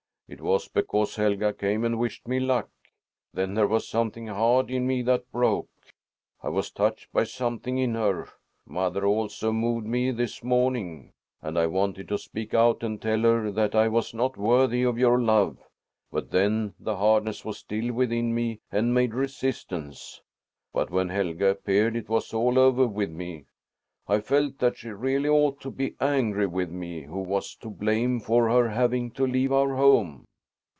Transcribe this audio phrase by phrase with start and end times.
[0.33, 2.69] "It was because Helga came and wished me luck.
[3.33, 5.67] Then there was something hard in me that broke.
[6.41, 8.29] I was touched by something in her.
[8.65, 11.11] Mother, also, moved me this morning,
[11.41, 14.97] and I wanted to speak out and tell her that I was not worthy of
[14.97, 15.59] your love;
[16.13, 20.21] but then the hardness was still within me and made resistance.
[20.71, 23.47] But when Helga appeared, it was all over with me.
[24.07, 28.19] I felt that she really ought to be angry with me who was to blame
[28.19, 30.25] for her having to leave our home."